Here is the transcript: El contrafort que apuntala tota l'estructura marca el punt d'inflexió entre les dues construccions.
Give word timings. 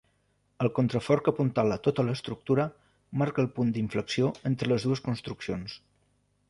El 0.63 0.69
contrafort 0.77 1.25
que 1.27 1.33
apuntala 1.33 1.77
tota 1.89 2.05
l'estructura 2.07 2.65
marca 3.23 3.45
el 3.45 3.51
punt 3.59 3.77
d'inflexió 3.77 4.35
entre 4.53 4.75
les 4.75 4.89
dues 4.89 5.05
construccions. 5.11 5.81